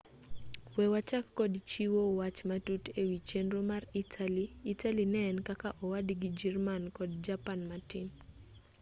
we 0.75 0.85
wachak 0.93 1.25
kod 1.37 1.53
chiwo 1.69 2.01
wach 2.19 2.39
matut 2.49 2.83
ewi 3.01 3.17
chenro 3.29 3.59
mar 3.69 3.83
itali 4.01 4.43
itali 4.73 5.03
ne 5.13 5.19
en 5.29 5.37
kaka 5.47 5.69
owadgi 5.83 6.27
jirman 6.39 6.83
kod 6.97 7.11
japan 7.27 7.59
matin 7.69 8.07